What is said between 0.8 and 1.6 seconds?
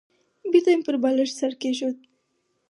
پر بالښت سر